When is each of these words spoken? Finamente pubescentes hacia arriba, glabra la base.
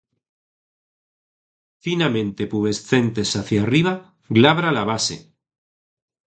Finamente 1.85 2.47
pubescentes 2.53 3.35
hacia 3.35 3.61
arriba, 3.61 4.15
glabra 4.29 4.71
la 4.71 4.83
base. 4.83 5.31